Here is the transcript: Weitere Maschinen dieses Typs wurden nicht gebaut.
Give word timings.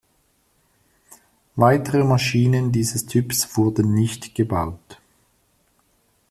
Weitere 1.55 2.03
Maschinen 2.03 2.71
dieses 2.71 3.05
Typs 3.05 3.55
wurden 3.55 3.93
nicht 3.93 4.33
gebaut. 4.33 4.97